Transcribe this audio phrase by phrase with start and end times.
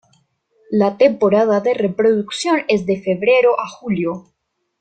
[0.71, 4.33] La temporada de reproducción es de febrero a julio.